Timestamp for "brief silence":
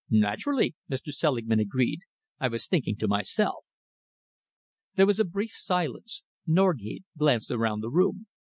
5.25-6.23